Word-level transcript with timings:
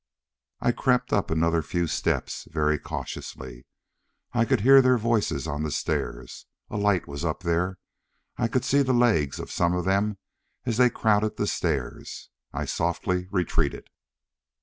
I 0.61 0.71
crept 0.71 1.13
up 1.13 1.29
another 1.29 1.61
few 1.61 1.85
steps, 1.85 2.47
very 2.49 2.79
cautiously. 2.79 3.67
I 4.33 4.45
could 4.45 4.61
hear 4.61 4.81
their 4.81 4.97
voices 4.97 5.45
on 5.45 5.61
the 5.61 5.69
stairs. 5.69 6.47
A 6.71 6.75
light 6.77 7.07
was 7.07 7.23
up 7.23 7.43
there. 7.43 7.77
I 8.35 8.47
could 8.47 8.65
see 8.65 8.81
the 8.81 8.93
legs 8.93 9.37
of 9.37 9.51
some 9.51 9.75
of 9.75 9.85
them 9.85 10.17
as 10.65 10.77
they 10.77 10.89
crowded 10.89 11.37
the 11.37 11.45
stairs. 11.45 12.31
I 12.51 12.65
softly 12.65 13.27
retreated. 13.29 13.91